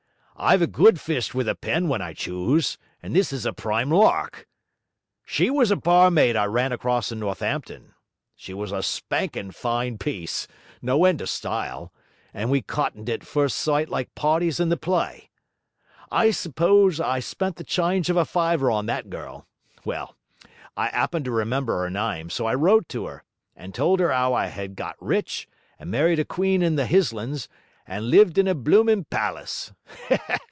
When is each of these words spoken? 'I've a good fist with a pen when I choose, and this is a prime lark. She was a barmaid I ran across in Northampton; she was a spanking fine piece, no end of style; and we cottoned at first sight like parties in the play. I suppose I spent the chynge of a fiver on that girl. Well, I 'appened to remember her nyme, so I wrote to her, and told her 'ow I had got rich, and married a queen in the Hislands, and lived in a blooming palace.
'I've 0.43 0.63
a 0.63 0.65
good 0.65 0.99
fist 0.99 1.35
with 1.35 1.47
a 1.47 1.53
pen 1.53 1.87
when 1.87 2.01
I 2.01 2.13
choose, 2.15 2.79
and 3.03 3.15
this 3.15 3.31
is 3.31 3.45
a 3.45 3.53
prime 3.53 3.91
lark. 3.91 4.47
She 5.23 5.51
was 5.51 5.69
a 5.69 5.75
barmaid 5.75 6.35
I 6.35 6.45
ran 6.45 6.71
across 6.71 7.11
in 7.11 7.19
Northampton; 7.19 7.93
she 8.35 8.51
was 8.51 8.71
a 8.71 8.81
spanking 8.81 9.51
fine 9.51 9.99
piece, 9.99 10.47
no 10.81 11.05
end 11.05 11.21
of 11.21 11.29
style; 11.29 11.93
and 12.33 12.49
we 12.49 12.63
cottoned 12.63 13.07
at 13.07 13.23
first 13.23 13.55
sight 13.57 13.87
like 13.87 14.15
parties 14.15 14.59
in 14.59 14.69
the 14.69 14.77
play. 14.77 15.29
I 16.11 16.31
suppose 16.31 16.99
I 16.99 17.19
spent 17.19 17.57
the 17.57 17.63
chynge 17.63 18.09
of 18.09 18.17
a 18.17 18.25
fiver 18.25 18.71
on 18.71 18.87
that 18.87 19.11
girl. 19.11 19.45
Well, 19.85 20.15
I 20.75 20.87
'appened 20.87 21.25
to 21.25 21.31
remember 21.31 21.83
her 21.83 21.89
nyme, 21.91 22.31
so 22.31 22.47
I 22.47 22.55
wrote 22.55 22.89
to 22.89 23.05
her, 23.05 23.23
and 23.55 23.75
told 23.75 23.99
her 23.99 24.11
'ow 24.11 24.33
I 24.33 24.47
had 24.47 24.75
got 24.75 24.95
rich, 24.99 25.47
and 25.77 25.91
married 25.91 26.17
a 26.17 26.25
queen 26.25 26.63
in 26.63 26.77
the 26.77 26.87
Hislands, 26.87 27.47
and 27.87 28.09
lived 28.09 28.37
in 28.37 28.47
a 28.47 28.53
blooming 28.55 29.03
palace. 29.05 29.73